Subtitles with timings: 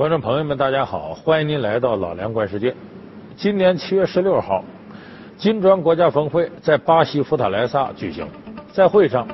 [0.00, 2.74] 观众朋友们，大家好，欢迎您来到老梁观世界。
[3.36, 4.64] 今年七月十六号，
[5.36, 8.26] 金砖国家峰会在巴西福塔莱萨举行，
[8.72, 9.28] 在会上，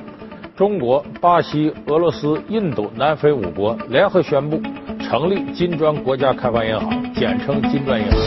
[0.57, 4.61] 中国、巴西、俄罗斯、印度、南非五国联合宣布
[4.99, 8.19] 成立金砖国家开发银行，简称金砖银行。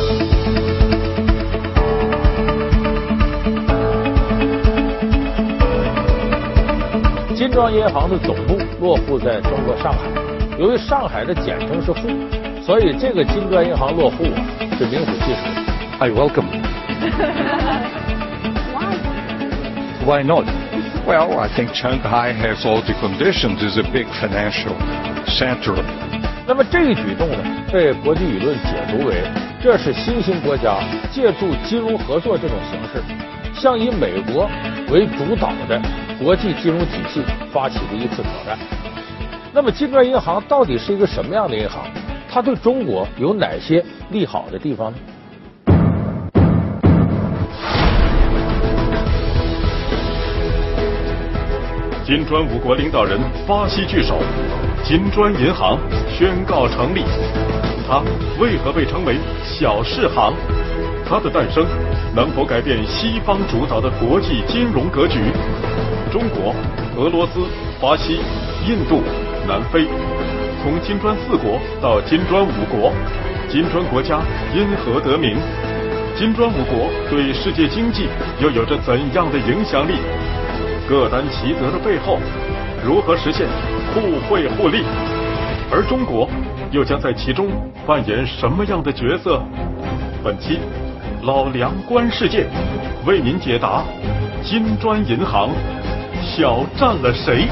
[7.36, 10.00] 金砖银行的总部落户在中国上海，
[10.60, 12.10] 由于上海的简称是沪，
[12.62, 14.44] 所以这个金砖银行落户啊
[14.78, 15.40] 是名副其实。
[16.00, 16.48] I welcome.
[20.06, 20.44] Why not?
[21.08, 23.64] Well, I think Shanghai has all the conditions.
[23.64, 24.76] It's a big financial
[25.26, 25.82] center.
[26.46, 27.38] 那么这一举动呢，
[27.72, 29.24] 被国际舆论解读为
[29.64, 30.76] 这是新兴国家
[31.10, 33.02] 借助金融合作这种形式，
[33.54, 34.50] 向以美国
[34.90, 35.82] 为主导的。
[36.22, 38.60] 国际金融体系发起的一次挑战。
[39.52, 41.84] 那么，金砖银行到底是一个什么样的银行？
[42.30, 44.98] 它对中国有哪些利好的地方呢？
[52.06, 54.20] 金砖五国领导人巴西聚首，
[54.84, 57.04] 金砖银行宣告成立。
[57.88, 58.04] 它
[58.40, 60.34] 为何被称为小世行？
[61.08, 61.66] 它的诞生
[62.16, 65.20] 能否改变西方主导的国际金融格局？
[66.12, 66.54] 中国、
[66.98, 67.42] 俄罗斯、
[67.80, 68.20] 巴西、
[68.68, 69.04] 印度、
[69.48, 69.86] 南非，
[70.62, 72.92] 从金砖四国到金砖五国，
[73.50, 74.22] 金砖国家
[74.54, 75.38] 因何得名？
[76.16, 78.08] 金砖五国对世界经济
[78.40, 79.94] 又有着怎样的影响力？
[80.88, 82.20] 各担其责的背后，
[82.84, 83.48] 如何实现
[83.94, 84.84] 互惠互利？
[85.72, 86.30] 而中国
[86.72, 87.48] 又将在其中
[87.86, 89.42] 扮演什么样的角色？
[90.24, 90.60] 本期
[91.24, 92.48] 老梁观世界
[93.06, 93.84] 为您解答
[94.44, 95.50] 金砖银行。
[96.22, 97.48] 挑战了谁？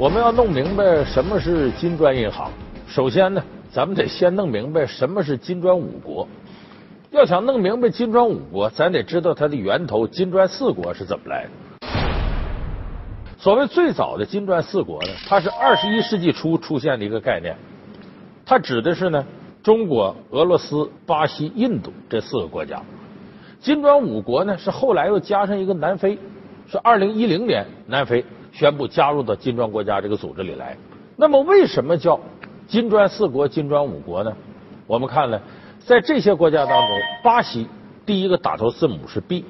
[0.00, 2.50] 我们要弄明白什么是金砖银行。
[2.88, 6.26] 首先呢，咱们得先弄明白什么是金砖五国。
[7.10, 11.50] 要想弄明白金砖五国，咱得知道它的源头金砖四国是怎么来的。
[13.36, 17.54] 所谓最早的金砖四国呢，它是二十一世纪初出现的一个概念。
[18.46, 19.22] 它指的是呢，
[19.62, 22.80] 中国、俄罗斯、巴西、印度这四个国家。
[23.60, 26.18] 金砖五国呢，是后来又加上一个南非，
[26.66, 30.76] 是二零一零年南非宣布加入到金砖国家这个组织里来。
[31.16, 32.20] 那么为什么叫
[32.66, 34.32] 金砖四国、金砖五国呢？
[34.86, 35.40] 我们看呢，
[35.78, 37.66] 在这些国家当中，巴西
[38.04, 39.44] 第一个打头字母是 B，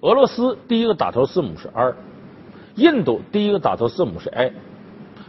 [0.00, 1.94] 俄罗斯第一个打头字母是 R，
[2.76, 4.52] 印度第一个打头字母是 I，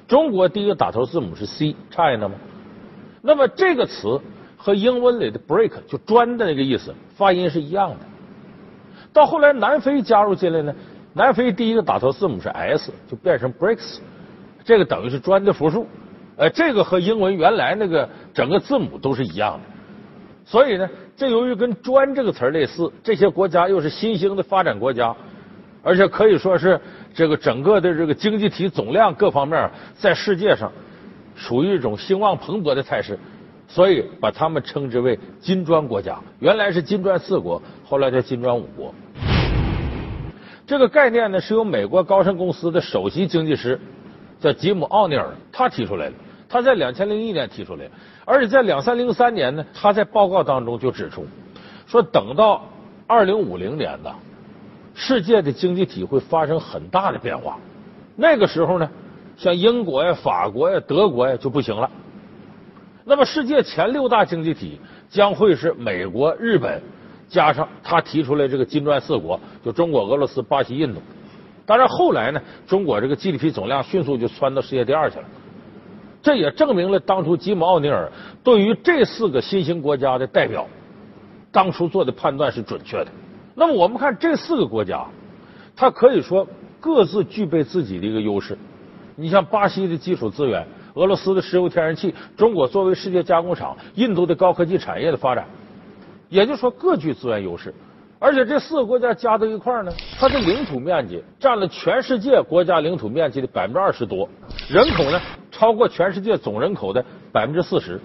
[0.07, 2.35] 中国第一个打头字母是 C，China 吗？
[3.21, 4.19] 那么这个词。
[4.55, 7.97] 和英文里的 break 就砖的那个意思，发音是一样的。
[9.11, 10.73] 到后来南非加入进来呢，
[11.13, 13.99] 南非第一个打头字母是 S，就变成 bricks，
[14.63, 15.87] 这个等于是砖的复数。
[16.35, 19.65] 呃，这个和英文原来那个整个字母都是一样的。
[20.43, 25.15] 所以呢，这由于跟砖这个词类似，这些国家又是新兴的发展国家，
[25.83, 26.81] 而且可以说是
[27.13, 30.71] 这个整个的这个经济体总量各方面在世界上
[31.35, 33.17] 属于一种兴旺蓬勃的态势。
[33.67, 38.93] 所以把他们称之为金砖国家，原来是金砖四国，后来叫金砖五国。
[40.73, 43.79] 这个概念呢，是由美国高盛公司的首席经济师
[44.39, 46.15] 叫吉姆奥尼尔他提出来的。
[46.49, 47.87] 他在两千零一年提出来，
[48.25, 51.27] 而且在两三零三年呢，他在报告当中就指出，
[51.85, 52.67] 说等到
[53.05, 54.09] 二零五零年呢，
[54.95, 57.59] 世界的经济体会发生很大的变化。
[58.15, 58.89] 那个时候呢，
[59.37, 61.87] 像英国呀、法国呀、德国呀就不行了。
[63.05, 66.81] 那么，世界前六大经济体将会是美国、日本，
[67.27, 71.01] 加上他提出来这个金砖四国，就中国、俄罗斯、巴西、印度。
[71.65, 75.25] 当然，后来呢，中国这个 GDP 总量迅速就窜到世界第二去了。
[76.21, 78.11] 这也证明了当初吉姆奥尼尔
[78.43, 80.67] 对于这四个新兴国家的代表，
[81.51, 83.07] 当初做的判断是准确的。
[83.55, 85.05] 那么，我们看这四个国家，
[85.75, 86.47] 它可以说
[86.79, 88.57] 各自具备自己的一个优势。
[89.15, 90.65] 你像巴西的基础资源。
[90.95, 95.43] 俄罗斯的石油天然气，中国作为世界加工厂，印度的高科技产业的发展，
[96.33, 97.71] 也就是说各具资源优势。
[98.17, 104.27] 而且这四个国家加到一块儿呢，它的领土面积占了全世界国家领土面积的百分之二十多，
[104.67, 105.21] 人口呢
[105.51, 107.99] 超过全世界总人口的百分之四十，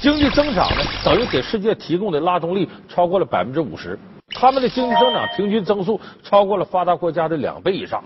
[0.00, 8.00] 经济增长呢等于给世界提供的拉动力超过了百分之五十，他们的经济增长平均增速超过了发达国家的两倍以上。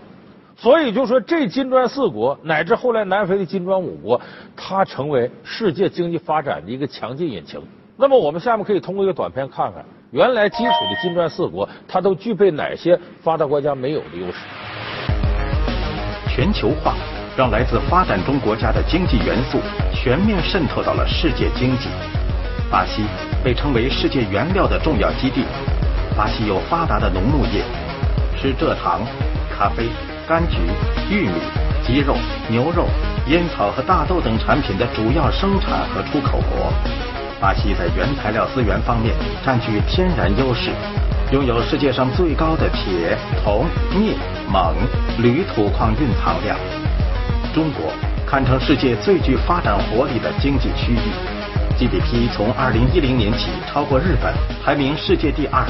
[0.56, 4.19] 所以就说这金砖四国乃至后来南非的金砖五国，
[4.56, 7.61] 它成为世界经济发展的一个强劲引擎。
[7.98, 14.38] 那么我们下面可以通过一个短片看看，原来基础的金砖四国，它都具备哪些发达国家没有的优势？
[16.28, 16.94] 全球化
[17.38, 19.58] 让来自发展中国家的经济元素
[19.94, 21.88] 全面渗透到了世界经济。
[22.70, 23.02] 巴西
[23.43, 25.44] 被称为世界原料的重要基地。
[26.14, 27.64] 巴西有发达的农牧业，
[28.37, 29.00] 是蔗糖、
[29.50, 29.88] 咖啡、
[30.28, 30.58] 柑橘、
[31.10, 31.32] 玉米、
[31.82, 32.14] 鸡肉、
[32.50, 32.84] 牛肉、
[33.28, 36.70] 烟草和大豆等产品的主要生产和出口国。
[37.38, 40.70] 巴西在原材料资源方面占据天然优势，
[41.32, 44.16] 拥有世界上最高的铁、铜、镍、
[44.50, 44.74] 锰、
[45.18, 46.56] 铝土矿蕴藏量。
[47.54, 47.92] 中国
[48.26, 50.98] 堪称世界最具发展活力的经济区域
[51.78, 54.32] ，GDP 从2010年起超过日本，
[54.64, 55.62] 排名世界第二。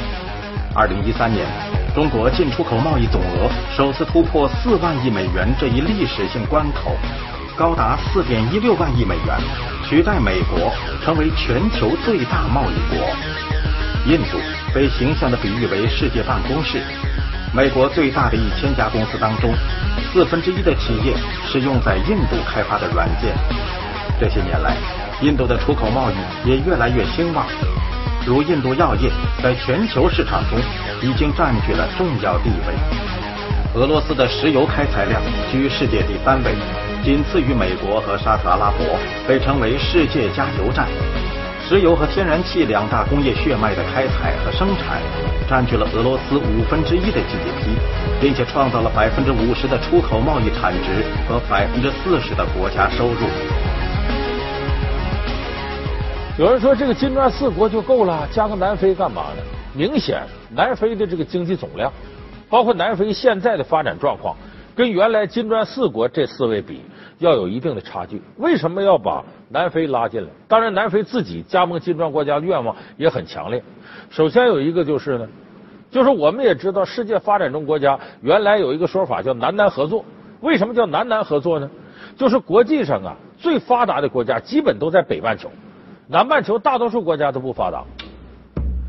[0.77, 1.47] 2013年，
[1.97, 6.95] 中国进出口贸易总额首次突破4万亿美元这一历史性关口，
[7.57, 9.37] 高达4.16万亿美元，
[9.89, 10.73] 取代美国
[11.05, 13.07] 成为全球最大贸易国。
[14.07, 14.39] 印度
[14.75, 16.83] 被形象地比喻为世界办公室。
[17.55, 19.55] 美国最大的一千家公司当中，
[20.13, 21.15] 四分之一的企业
[21.47, 23.33] 是用在印度开发的软件。
[24.19, 24.77] 这些年来，
[25.23, 27.47] 印度的出口贸易也越来越兴旺。
[28.27, 29.09] 如印度药业
[29.41, 30.59] 在全球市场中
[31.01, 33.16] 已经占据了重要地位。
[33.77, 35.21] 俄罗斯的石油开采量
[35.53, 36.55] 居世界第三位，
[37.05, 38.87] 仅次于美国和沙特阿拉伯，
[39.29, 40.89] 被称为世界加油站。
[41.61, 45.03] 石油和天然气两大工业血脉的开采和生产，
[45.47, 47.77] 占据了俄罗斯五分之一的 GDP，
[48.19, 53.29] 并且创造了百分之五十的出口贸易产值和百分之四十的国家收入。
[56.39, 59.43] 有人说这个金砖四国就够了，加个南非干嘛呢？
[59.75, 61.93] 明显南非的这个经济总量，
[62.49, 64.37] 包括南非现在的发展状况，
[64.75, 66.83] 跟原来金砖四国这四位比，
[67.19, 68.23] 要有一定的差距。
[68.37, 70.29] 为什么要把南非拉进来？
[70.47, 73.63] 当然，南非自己加盟金砖国家的愿望也很强烈。
[74.11, 75.29] 首先有一个就是呢，
[75.91, 80.05] 就是我们也知道，世界发展中国家原来有一个说法叫南南合作。
[80.41, 81.69] 为什么叫南南合作呢？
[82.17, 85.51] 就是国际上啊，最发达的国家基本都在北半球。
[86.09, 87.83] 南半球大多数国家都不发达，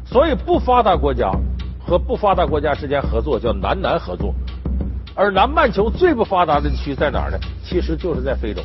[0.06, 1.32] 所以不发达国家
[1.88, 4.36] 和不发达国家之间合作叫南南合作，
[5.16, 7.38] 而南半球最不发达的区在哪儿呢？
[7.64, 8.62] 其实就是在非洲。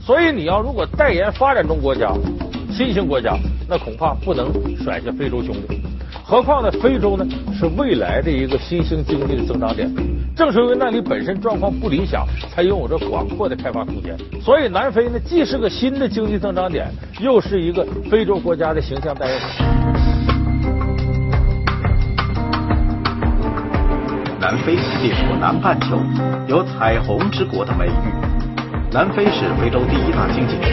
[0.00, 2.10] 所以你要如果代言发展中国家、
[2.70, 3.36] 新兴国家，
[3.68, 5.82] 那恐怕不能甩下非洲兄弟。
[6.24, 9.92] 何况呢，非洲呢是未来的一个新兴经济的增长点。
[10.34, 14.16] 正是因为那里本身状况不理想，才拥有着广阔的开发空间。
[14.40, 16.90] 所以南非呢，既是个新的经济增长点，
[17.20, 19.91] 又是一个非洲国家的形象代言人。
[24.42, 25.96] 南非地处南半球，
[26.48, 28.90] 有“彩虹之国”的美誉。
[28.90, 30.68] 南非是非洲第一大经济体。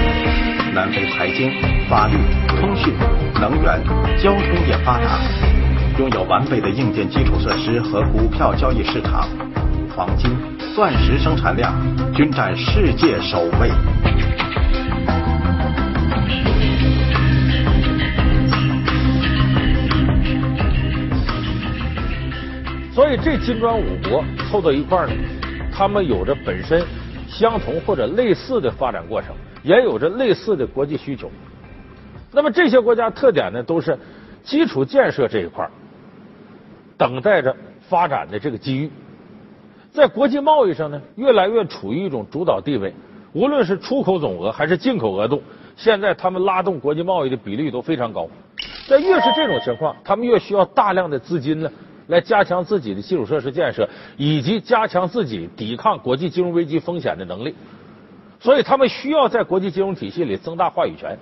[0.73, 1.51] 南非财经、
[1.87, 2.15] 法律、
[2.59, 2.91] 通讯、
[3.35, 3.79] 能源、
[4.17, 5.19] 交通业发达，
[5.99, 9.29] 拥有完备的硬件基础设施和股票交易市场。
[9.95, 10.35] 黄金、
[10.73, 11.71] 钻石生产量
[12.11, 13.69] 均占世界首位。
[22.99, 25.13] 所以这金砖五国凑到一块儿呢，
[25.71, 26.85] 他们有着本身
[27.29, 31.31] 相同或者类似的发展过程，也有着类似的国际需求。
[32.33, 33.97] 那么这些国家特点呢，都是
[34.43, 35.71] 基础建设这一块儿
[36.97, 37.55] 等待着
[37.87, 38.91] 发展的这个机遇。
[39.93, 42.93] 在国际贸易上呢，越来越处于一种主导地位。
[43.31, 45.41] 无论是出口总额还是进口额度，
[45.77, 48.27] 现在他们拉动国际贸易的比例都非常高。
[48.89, 51.71] 在越是这种情况，他们越需要大量的资金呢，
[52.09, 53.87] 来加强自己的基础设施建设，
[54.17, 57.55] 以及加强自己抵抗国际金融危机风险的能力。
[58.41, 61.17] 所以，他们需要在国际金融体系里增大话语权。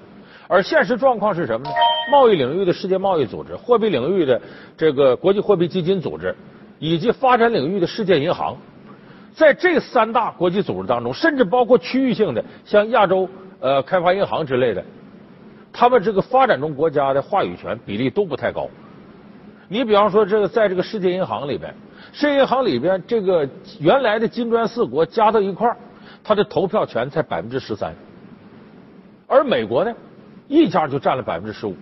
[0.48, 1.72] 而现实状况是什么呢？
[2.12, 4.41] 贸易领域的世界贸易组织、货币领域的
[4.75, 6.36] 这个国际货币基金组织。
[6.79, 8.56] 以及发展领域的世界银行，
[9.34, 13.27] 在这三大国际组织当中，甚至包括区域性的，像亚洲
[13.60, 14.86] 呃开发银行之类的，
[15.74, 18.70] 他们这个发展中国家的话语权比例都不太高。
[19.69, 21.74] 你比方说，这个在这个世界银行里边，
[22.13, 23.47] 世界银行里边这个
[23.79, 25.77] 原来的金砖四国加到一块儿，
[26.24, 27.93] 它的投票权才百分之十三，
[29.27, 29.93] 而美国呢，
[30.47, 31.75] 一家就占了百分之十五。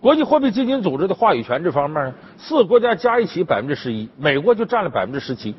[0.00, 5.52] 国际货币基金组织的话语权这方面呢，四个国家加一起百分之十一，美国就占了百分之十七。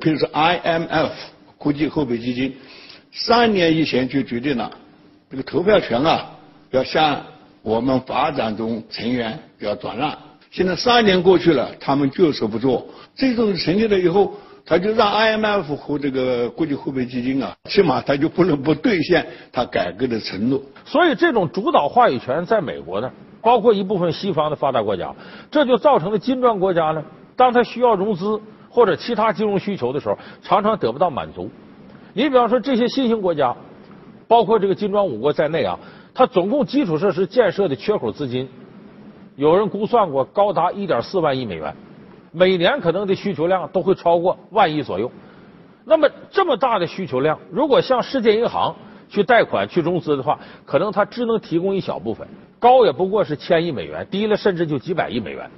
[0.00, 1.10] 比如说 IMF
[1.56, 2.56] 国际货币基金，
[3.12, 4.68] 三年以前就决定了
[5.30, 6.32] 这个投票权啊，
[6.72, 7.22] 要向
[7.62, 10.18] 我们发展中成员要转让。
[10.54, 12.86] 现在三年过去了，他们就是不做。
[13.12, 14.32] 这种成立了以后，
[14.64, 20.62] 他就让 IMF 和这个国际货币基金啊，起码他就不能不兑现他改革的承诺。
[20.84, 23.10] 所以，这种主导话语权在美国呢。
[23.42, 25.12] 包括一部分西方的发达国家，
[25.50, 31.50] 这就造成了金砖国家呢，当他需要融资或者其他金融需求的时候，常常得不到满足。
[32.12, 33.54] 你比方说这些新兴国家，
[34.28, 35.76] 包括这个金砖五国在内啊，
[36.14, 38.48] 它总共基础设施建设的缺口资金，
[39.36, 41.74] 有人估算过高达一点四万亿美元，
[42.32, 45.10] 每年可能的需求量都会超过万亿左右。
[45.84, 48.74] 那么这么大的需求量，如果向世界银行
[49.08, 52.26] 去贷款去融资的话，可能它只能提供一小部分，
[52.58, 55.50] 高也不过是千亿美元，低了甚至就几百亿美元。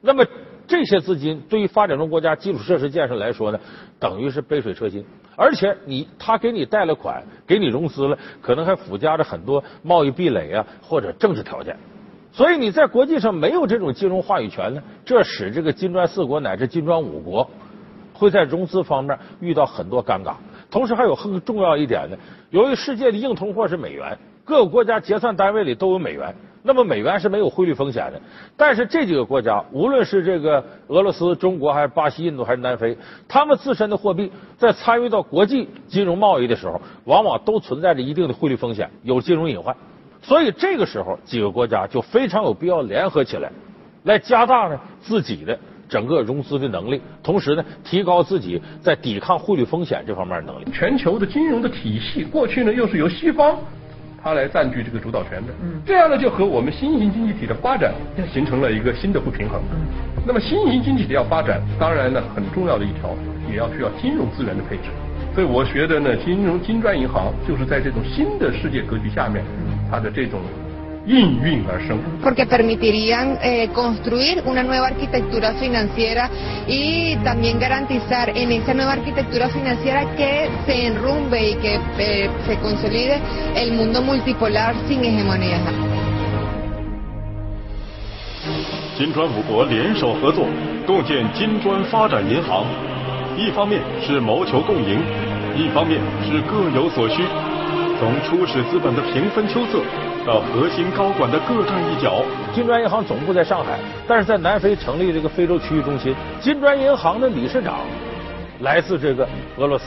[0.00, 0.24] 那么
[0.66, 3.58] 这些资金对于发展中国家基础设施建设来说呢，
[3.98, 5.04] 等于是杯水车薪。
[5.34, 11.76] 而且你他给你贷了款，给你融资了，可能还附加着很多贸易壁垒啊，或者政治条件。
[12.38, 17.50] 所以你在国际上没有这种金融话语权呢，这使这个金砖四国乃至金砖五国
[18.14, 20.34] 会在融资方面遇到很多尴尬。
[20.70, 22.16] 同时还有很重要一点呢，
[22.50, 26.32] 由于世界的硬通货是美元，各个国家结算单位里都有美元。
[26.62, 28.20] 那么美元是没有汇率风险的，
[28.56, 39.74] 但是这几个国家，无论是这个俄罗斯、中国，还是巴西、印度，还是南非，他们自身的货币在参与到国际金融贸易的时候，往往都存在着一定的汇率风险，有金融隐患。
[40.22, 43.50] 所以这个时候，几个国家就非常有必要联合起来，
[44.04, 45.58] 来加大呢自己的
[45.88, 50.66] 整个融资的能力，同时呢提高自己在抵抗汇率风险这方面的能力。
[50.72, 53.56] 全球的金融的体系，过去呢又是由西方。
[54.20, 55.52] 它来占据这个主导权的，
[55.86, 57.94] 这样呢就和我们新型经济体的发展
[58.32, 59.62] 形成了一个新的不平衡。
[60.26, 63.16] 那么新型经济体要发展，当然呢很重要的一条
[63.48, 64.90] 也要需要金融资源的配置。
[65.34, 69.44] 所以我觉得呢，金融金砖银行就是在这种新的世界格局下面，
[69.90, 70.40] 它的这种
[71.06, 71.98] 应运而生。
[72.22, 76.28] Porque permitirían eh, construir una nueva arquitectura financiera
[76.66, 82.56] y también garantizar en esa nueva arquitectura financiera que se enrumbe y que eh, se
[82.58, 83.20] consolide
[83.56, 85.58] el mundo multipolar sin hegemonía.
[88.96, 90.44] 金砖五国联手合作，
[90.86, 92.64] 共建金砖发展银行，
[93.36, 95.00] 一方面是谋求共赢，
[95.56, 97.22] 一方面是各有所需。
[97.98, 99.82] 从初始资本的平分秋色。
[100.26, 102.22] 到核心高管的各站一角，
[102.54, 106.14] 金砖银行总部在上海，但是在南非成立这个非洲区域中心。
[106.38, 107.78] 金砖银行的理事长
[108.60, 109.26] 来自这个
[109.56, 109.86] 俄罗斯，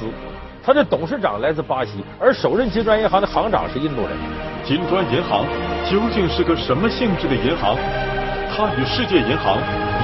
[0.63, 4.11] 他的董事长来自巴西，而首任金砖银行的行长是印度人。
[4.65, 5.45] 金砖银行
[5.89, 7.75] 究竟是个什么性质的银行？
[8.53, 9.57] 它与世界银行、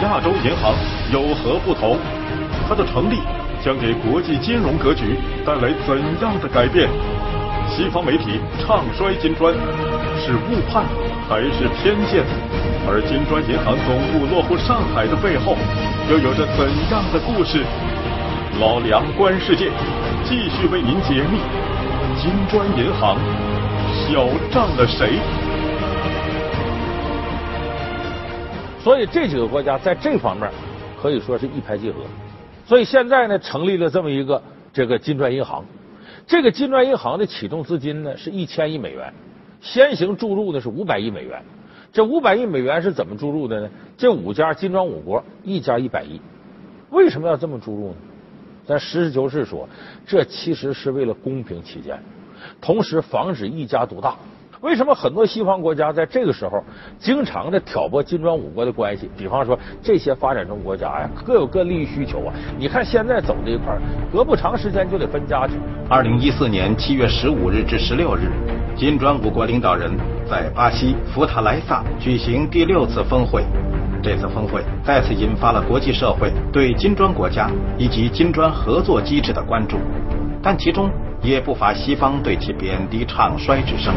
[0.04, 0.74] 亚洲银行
[1.12, 1.98] 有何不同？
[2.70, 3.18] 它的成立
[3.64, 6.88] 将给国际金融格局带来怎样的改变？
[7.78, 9.54] 西方媒体唱衰金砖，
[10.18, 10.84] 是误判
[11.30, 12.26] 还是偏见？
[12.90, 15.56] 而金砖银行总部落户上海的背后，
[16.10, 17.62] 又有着怎样的故事？
[18.60, 19.70] 老梁观世界
[20.26, 21.38] 继续为您解密：
[22.18, 23.16] 金砖银行
[23.94, 25.20] 小账了谁？
[28.82, 30.50] 所以这几个国家在这方面
[31.00, 31.98] 可以说是一拍即合。
[32.66, 34.42] 所以现在呢，成立了这么一个
[34.74, 35.64] 这个金砖银行。
[36.28, 39.14] 这个金砖银行的启动资金呢是一千亿美元，
[39.62, 41.42] 先行注入的是五百亿美元。
[41.94, 43.70] 这五百亿美元是怎么注入的呢？
[43.98, 46.20] 这五家金砖五国一家一百亿，
[46.90, 47.96] 为什么要这么注入呢？
[48.66, 49.68] 咱实事求是说，
[50.06, 51.98] 这其实是为了公平起见，
[52.60, 54.18] 同时防止一家独大。
[54.62, 56.64] 为什么很多西方国家在这个时候
[56.98, 59.10] 经常的挑拨金砖五国的关系？
[59.16, 62.34] 比方说这些发展中国家呀，各有各利益需求啊。
[62.58, 63.78] 你看现在走这一块，
[64.12, 65.54] 隔不长时间就得分家去。
[65.88, 68.32] 二零一四年七月十五日至十六日，
[68.76, 69.92] 金砖五国领导人
[70.28, 73.44] 在巴西福塔莱萨举行第六次峰会。
[74.02, 79.78] 这次峰会再次引发了国际社会对金砖国家以及金砖合作机制的关注，
[80.42, 80.90] 但其中
[81.22, 83.94] 也不乏西方对其贬低唱衰之声。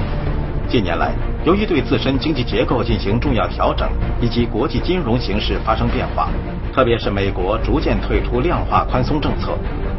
[0.71, 1.12] 近年来，
[1.45, 6.29] 由于对自身经济结构进行重要调整，以及国际金融形势发生变化，
[6.73, 9.59] 特别是美国逐渐退出量化宽松政策，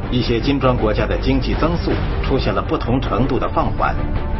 [0.10, 1.92] 一些金砖国家的经济增速
[2.24, 3.94] 出现了不同程度的放缓。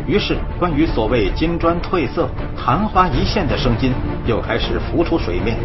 [0.08, 3.92] 于是，关于所谓金砖褪色、昙花一现的声音
[4.26, 5.58] 又开始浮出水面。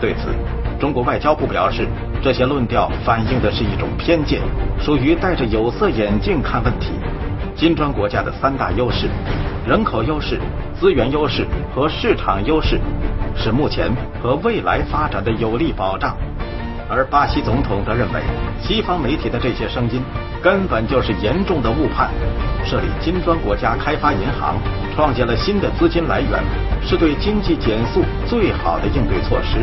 [0.00, 0.34] 对此，
[0.80, 1.86] 中国外交部表示，
[2.22, 4.40] 这些论调反映的是一种偏见，
[4.80, 6.92] 属于戴着有色眼镜看问题。
[7.54, 9.08] 金砖国家的三大优势：
[9.68, 10.40] 人口优势、
[10.80, 12.80] 资源优势和市场优势，
[13.36, 16.16] 是目前和未来发展的有力保障。
[16.88, 18.22] 而巴西总统则认为，
[18.62, 20.00] 西方媒体的这些声音
[20.42, 22.08] 根本就是严重的误判。
[22.64, 24.56] 设立金砖国家开发银行，
[24.96, 26.42] 创建了新的资金来源，
[26.80, 29.58] 是对经济减速最好的应对措施。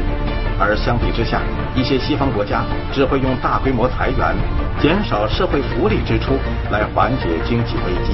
[0.60, 1.42] 而相比之下，
[1.74, 4.36] 一些西方国家只会用大规模裁员、
[4.80, 6.38] 减少社会福利支出
[6.70, 8.14] 来缓解经济危机。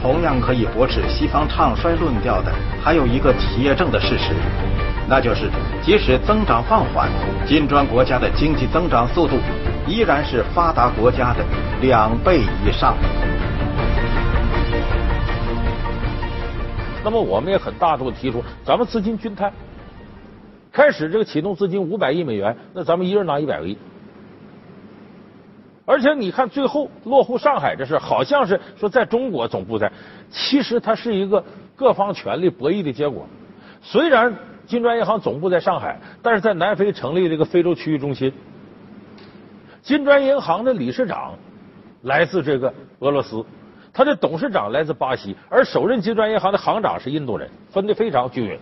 [0.00, 4.32] 同样可以驳斥西方唱衰论调的，还有一个铁证的事实，
[5.08, 5.50] 那就是
[5.82, 7.08] 即使增长放缓，
[7.46, 9.36] 金砖国家的经济增长速度
[9.86, 11.44] 依然是发达国家的
[11.80, 12.94] 两倍以上。
[17.02, 19.52] 那么我们也很大度的提出，咱们资金均摊，
[20.72, 23.76] 开始这个启动资金五百亿美元，那咱们一人拿一百个亿。
[25.86, 29.90] 而且你看，最后落户上海这事，好像是说在中国总部在，
[30.30, 31.42] 其实它是一个
[31.76, 33.26] 各方权力博弈的结果。
[33.80, 34.34] 虽然
[34.66, 38.32] 金砖银行总部在上海，但是在南非成立了一个非洲区域中心。
[39.80, 41.34] 金砖银行的理事长
[42.02, 43.44] 来自这个俄罗斯。
[43.92, 48.58] 他的董事长来自巴西，而首任金砖银行的行长是印度人，分的非常均匀。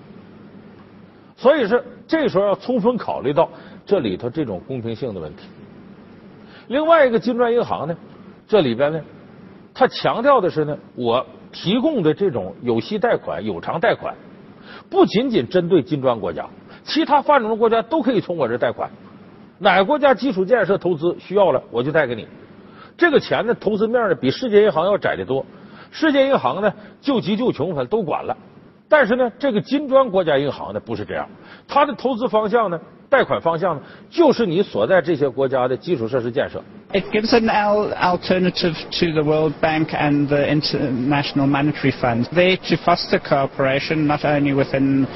[1.37, 3.49] 所以说，这时候要充分考虑到
[3.87, 5.49] 这里头这种公平性的问题。
[6.69, 7.97] 另外一个金砖银行呢，
[8.47, 9.01] 这里边呢，
[9.73, 14.15] 它强调的是呢，我提供的这种有息贷款、有偿贷款，
[14.89, 16.47] 不仅仅针对金砖国家，
[16.83, 18.91] 其他发展中国家都可以从我这贷款。
[19.59, 22.27] 哪个国家基础建设投资需要了，我就贷给你。
[22.97, 25.45] 这个钱呢，投资面呢比世界银行要窄得多。
[25.91, 28.37] 世界银行呢，救急救穷，反正都管了。
[28.89, 31.29] 但是呢，这个金砖国家银行呢不是这样，
[31.69, 32.81] 它的投资方向呢，
[33.15, 36.61] 贷款方向呢，就是你所在这些国家的基础设施建设。
[36.93, 42.25] It gives an alternative to the World Bank and the International Monetary Fund.
[42.33, 45.07] They to foster cooperation not only within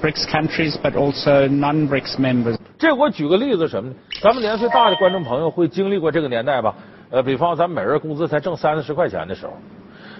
[0.00, 2.56] BRICS countries but also non-BRICS members.
[2.78, 3.96] 这我举个例子什么呢？
[4.22, 6.74] 咱们年岁大的观众朋友会经历过这个年代吧？
[7.10, 9.52] 呃，比方咱每人工资才挣三四十块钱的时候，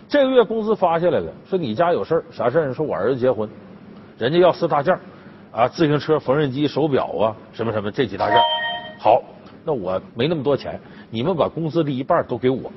[0.08, 2.74] 这个月工资发下来了，说你家有事儿，啥事儿？
[2.74, 3.48] 说我儿子结婚，
[4.18, 4.94] 人家要四大件
[5.54, 8.36] 啊，自行车、缝纫机、手表啊，什么什么这几大件。
[8.98, 9.22] 好，
[9.64, 10.80] 那我没那么多钱，
[11.10, 12.72] 你们把工资的一半都给我，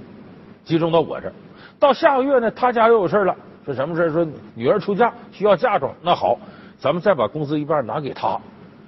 [0.63, 1.34] 集中到我这儿。
[1.79, 6.38] 到下个月呢，他家又有事了，说什么事说女儿出嫁需要嫁妆，那好，
[6.78, 8.39] 咱们再把工资一半拿给他。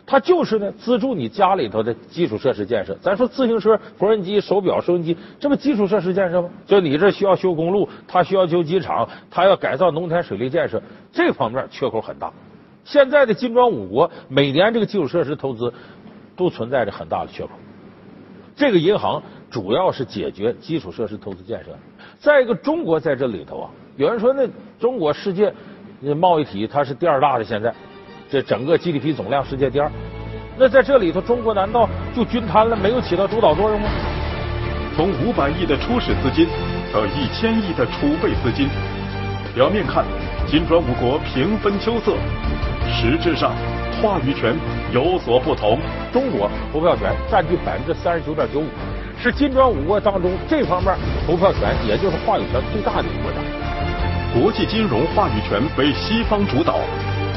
[0.05, 2.95] 他就是呢，资助你家里头的基础设施建设。
[3.01, 6.49] 咱说自行车、缝纫机、手表、收音机，这不基础设施建设吗？
[6.65, 10.79] 就你这需要修公路，他需要修机场，他要改造农田水利建设，
[11.11, 12.31] 这方面缺口很大。
[12.83, 15.73] 现在的金砖五国每年这个基础设施投资
[16.35, 17.49] 都存在着很大的缺口。
[18.55, 21.71] 这个银行主要是解决基础设施投资建设。
[22.19, 24.47] 再一个，中国在这里头啊，有人说那
[24.79, 25.53] 中国世界
[26.17, 27.73] 贸易体它是第二大的现在。
[28.31, 29.91] 这整个 GDP 总量世界第二，
[30.55, 33.89] 那在这里头，中国难道就均摊了，没有起到主导作用吗？
[34.95, 36.47] 从五百亿的初始资金
[36.93, 38.69] 到一千亿的储备资金，
[39.55, 40.05] 表面看
[40.45, 42.13] 金砖五国平分秋色，
[42.91, 43.53] 实质上
[44.01, 44.55] 话语权
[44.91, 45.79] 有所不同。
[46.11, 48.67] 中国投票权占据百分之三十九点九五，
[49.21, 50.93] 是金砖五国当中这方面
[51.25, 53.37] 投票权，也就是话语权最大的一国家。
[54.33, 56.79] 国际金融话语权被西方主导。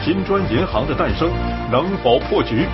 [0.05, 1.31] 金砖银行的诞生
[1.71, 2.67] 能否破局？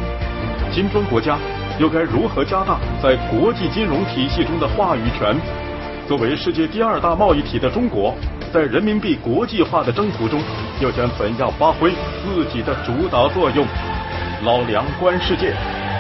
[0.72, 1.36] 金砖国家
[1.78, 5.36] 又该如何加大在国际金融体系中的话语权？
[6.08, 8.14] 作为世界第二大贸易体的中国，
[8.52, 10.40] 在人民币国际化的征途中，
[10.80, 11.92] 又将怎样发挥
[12.24, 13.66] 自己的主导作用？
[14.44, 15.52] 老梁观世界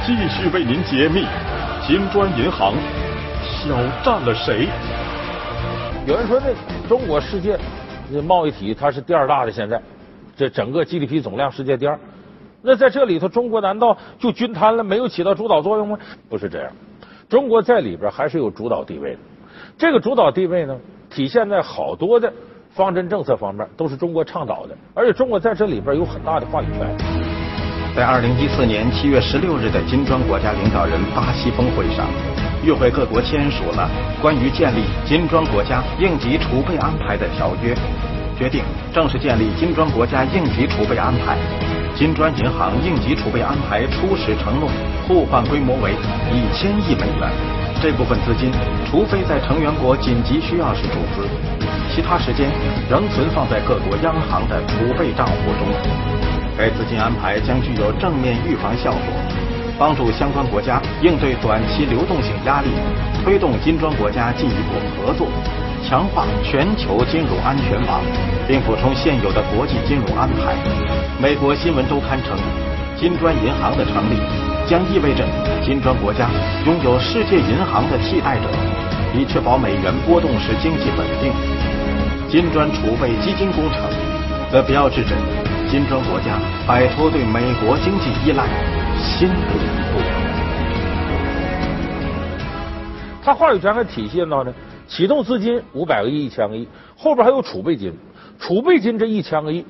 [0.06, 1.26] 继续为您解密：
[1.86, 2.72] 金砖银行
[3.40, 4.68] 挑战了谁？
[6.06, 7.58] 有人说，那中国世界
[8.26, 9.80] 贸易体它是第二大的现在。
[10.36, 11.98] 这整个 GDP 总量世界第二，
[12.62, 15.98] 那在这里头，中国难道就均摊了，没有起到主导作用吗？
[16.28, 16.70] 不是这样，
[17.28, 19.18] 中国在里边还是有主导地位的。
[19.76, 20.76] 这个主导地位呢，
[21.18, 22.32] 体现在好多的
[22.70, 26.86] 方针政策方面，都是中国倡导的，而且中国在这里边有很大的话语权。
[27.96, 32.06] 在二零一四年七月十六日的金砖国家领导人巴西峰会上，
[32.62, 33.90] 与会各国签署了
[34.22, 37.74] 关于建立金砖国家应急储备安排的条约。
[38.38, 38.62] 决定
[38.94, 41.36] 正式建立金砖国家应急储备安排。
[41.96, 44.70] 金砖银行应急储备安排初始承诺
[45.08, 45.90] 互换规模为
[46.30, 47.57] 一千亿美元。
[47.80, 48.50] 这部分资金，
[48.90, 51.28] 除非在成员国紧急需要时注资，
[51.94, 52.50] 其他时间
[52.90, 55.68] 仍存放在各国央行的储备账户中。
[56.58, 59.00] 该资金安排将具有正面预防效果，
[59.78, 62.68] 帮助相关国家应对短期流动性压力，
[63.22, 65.28] 推动金砖国家进一步合作。
[65.88, 68.02] 强化全球金融安全网，
[68.48, 70.52] 并补充现有的国际金融安排。
[71.22, 72.36] 美国新闻周刊称，
[72.98, 74.18] 金砖银行的成立
[74.68, 75.24] 将意味着
[75.64, 76.28] 金砖国家
[76.66, 78.44] 拥有世界银行的替代者，
[79.16, 81.32] 以确保美元波动时经济稳定。
[82.28, 83.80] 金砖储备基金工程
[84.52, 85.16] 则标志着
[85.70, 88.44] 金砖国家摆脱对美国经济依赖
[88.98, 90.02] 新的一步。
[93.24, 94.52] 它话语权还体现到呢？
[94.86, 97.90] 启动资金五百个亿、一千个亿，后边还有储备金。
[98.38, 99.64] 储备金这一千个亿，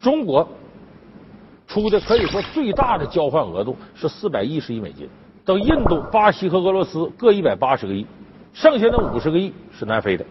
[0.00, 0.48] 中国
[1.68, 5.08] 出的可以说最大的交换额度是四百一十亿美金，
[5.44, 8.04] 等印度、巴西和俄罗斯各一百八十个亿。
[8.54, 10.24] 剩下的五十个亿是南非的，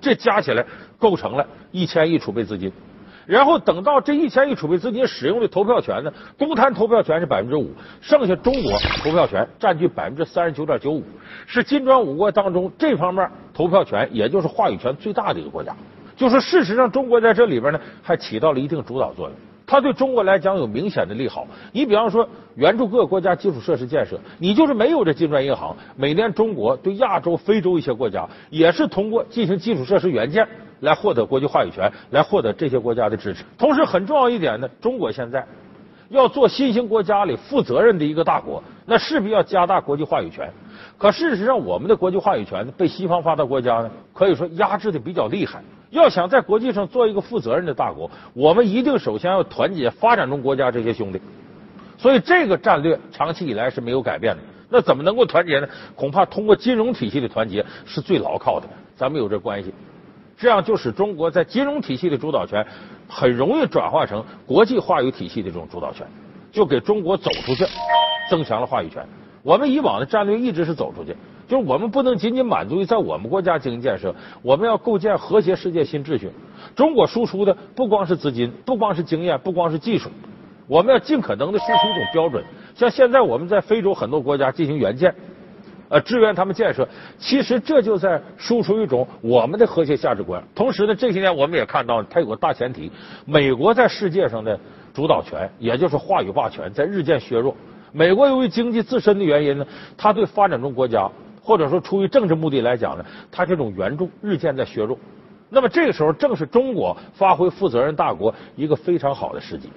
[0.00, 0.66] 这加起来
[0.98, 2.70] 构成了一千亿储备资金。
[3.24, 8.72] 然后等到这一千亿储备资金使用的投票权呢，公摊投票权是百分之五，剩下中国
[9.04, 11.04] 投票权占据百分之三十九点九五，
[11.46, 15.74] 是金砖五国当中这方面投票权也就是话语权最大的一个国家。
[16.16, 19.36] 就是事实上，中国在这里边呢还起到了一定主导作用，
[19.70, 21.46] 它对中国来讲有明显的利好。
[21.70, 30.44] 你比方说援助各个国家基础设施建设，你就是没有这金砖银行，每年中国对亚洲、非洲一些国家也是通过进行基础设施援建。
[30.80, 33.44] 来获得国际话语权，来获得这些国家的支持。
[33.58, 35.46] 同时，很重要一点呢，中国现在
[36.08, 40.50] 要做新兴国家里负责任的一个大国，那势必要加大国际话语权。
[40.96, 45.62] 可事实上，我们的国际话语权，被西方发达国家呢，可以说压制的比较厉害。
[45.90, 51.20] 要想在国际上做一个负责任的大国，我们一定首先要团结发展中国家这些兄弟。
[51.98, 54.42] 所以，这个战略长期以来是没有改变的。
[54.70, 55.68] 那怎么能够团结呢？
[55.96, 58.66] 恐怕通过金融体系的团结是最牢靠的。
[58.96, 59.74] 咱们有这关系。
[60.38, 62.66] 这样就使中国在金融体系的主导权
[63.06, 66.06] 很容易转化成国际话语体系的这种主导权，
[66.50, 67.66] 就给中国走出去
[68.30, 69.04] 增强了话语权。
[69.42, 71.14] 我们以往的战略一直是走出去，
[71.50, 76.30] 就是我们不能仅仅满足于在我们国家进行建设，我们要构建和谐世界新秩序。
[76.76, 80.08] 中国输出的不光是资金，不光是经验，不光是技术，
[80.68, 82.44] 我们要尽可能的输出一种标准。
[82.76, 85.12] 像现在我们在非洲很多国家进行援建。
[85.88, 90.40] 呃，支援他们建设，其实这就在输出一种我们的和谐价值观。
[90.54, 92.92] 同时呢，这些年我们也看到，它有个大前提：
[93.24, 94.56] 美国在世界上的
[94.94, 97.56] 主导权，也就是话语霸权，在日渐削弱。
[97.90, 101.10] 美国由于经济自身的原因呢，它对发展中国家，
[101.50, 104.96] 或者说出于政治目的来讲呢，它这种援助日渐在削弱。
[105.48, 109.68] 那么这个时候，正是中国发挥负责任大国一个非常好的时机。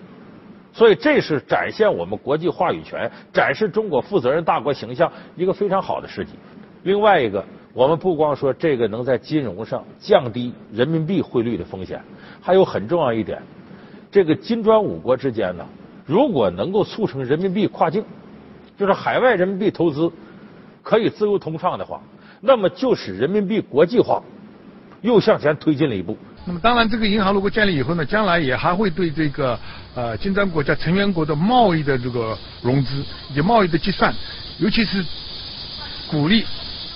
[0.72, 6.34] 所以，这是展现我们国际话语权、展示中国负责任大国形象一个非常好的时机。
[6.84, 12.00] 另外一个，我们不光说这个能在金融上降低人民币汇率的风险，
[12.40, 13.42] 还有很重要一点，
[14.12, 15.66] 这个金砖五国之间呢，
[16.06, 18.06] 如果能够促成人民币跨境，
[18.78, 20.12] 就是海外人民币投资
[20.84, 22.00] 可以自由通畅的话，
[22.42, 24.22] 那么就使人民币国际化
[25.02, 26.18] 又向前推进了一步。
[26.46, 29.58] 那么当然，这个银行如果建立以后呢，将来也还会对这个
[29.96, 34.14] 呃金砖国家成员国的贸易的这个融资以及贸易的计算，
[34.60, 35.04] 尤其是
[36.12, 36.46] 鼓励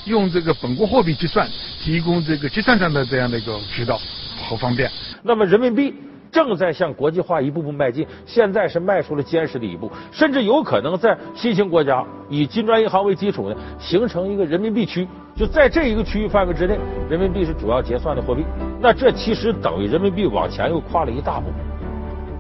[0.06, 1.48] 用这个本国货币计算，
[1.80, 3.98] 提供这个计算上的这样的一个渠道
[4.44, 4.92] 和方便。
[5.24, 5.94] 那么人民币。
[6.32, 15.08] 正在向国际化一步步迈进，现在是迈出了坚实的一步，甚至有可能在新兴国家以金砖银行为基础呢，形成一个人民币区。
[15.36, 16.78] 就在这一个区域范围之内，
[17.10, 18.44] 人民币是主要结算的货币。
[18.82, 21.52] 那这其实等于人民币往前又跨了一大步。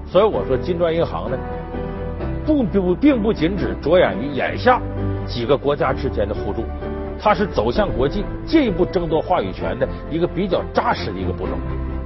[0.05, 1.37] 所以我说，金砖银行呢，
[2.45, 4.81] 不不并不仅只着眼于眼下
[5.27, 6.63] 几个国家之间的互助，
[7.19, 11.51] 它是走向国际、进一步争夺话语权的一个比较扎实的一个步骤。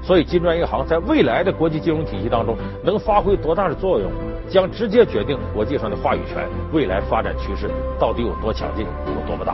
[0.02, 4.12] 所以，金砖银行在未来的国际金融体系当中能发挥多大的作用，
[4.50, 9.54] 将直接决定国际上的话语权未来发展趋势到底有多强劲，有多么大。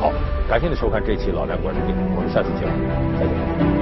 [0.00, 0.10] 好，
[0.48, 2.72] 感谢您收看这期《老梁观世界》，我们下次节目
[3.18, 3.81] 再见。